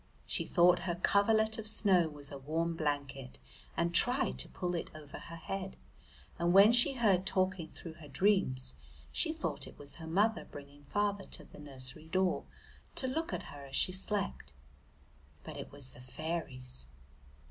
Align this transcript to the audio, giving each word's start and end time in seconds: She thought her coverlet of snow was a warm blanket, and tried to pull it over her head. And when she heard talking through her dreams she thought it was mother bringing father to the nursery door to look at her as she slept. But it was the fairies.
She 0.25 0.47
thought 0.47 0.79
her 0.89 0.95
coverlet 0.95 1.59
of 1.59 1.67
snow 1.67 2.09
was 2.09 2.31
a 2.31 2.37
warm 2.39 2.75
blanket, 2.75 3.37
and 3.77 3.93
tried 3.93 4.39
to 4.39 4.49
pull 4.49 4.73
it 4.73 4.89
over 4.95 5.19
her 5.19 5.35
head. 5.35 5.77
And 6.39 6.53
when 6.53 6.71
she 6.71 6.93
heard 6.93 7.23
talking 7.23 7.67
through 7.69 7.93
her 8.01 8.07
dreams 8.07 8.73
she 9.11 9.31
thought 9.31 9.67
it 9.67 9.77
was 9.77 9.99
mother 9.99 10.45
bringing 10.45 10.81
father 10.81 11.25
to 11.25 11.43
the 11.43 11.59
nursery 11.59 12.07
door 12.07 12.45
to 12.95 13.05
look 13.07 13.31
at 13.31 13.43
her 13.53 13.63
as 13.67 13.75
she 13.75 13.91
slept. 13.91 14.53
But 15.43 15.55
it 15.57 15.71
was 15.71 15.91
the 15.91 15.99
fairies. 16.01 16.87